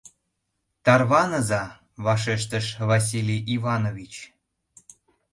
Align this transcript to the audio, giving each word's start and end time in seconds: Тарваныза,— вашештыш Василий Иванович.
Тарваныза,— 0.85 1.63
вашештыш 2.05 2.65
Василий 2.89 3.41
Иванович. 3.55 4.13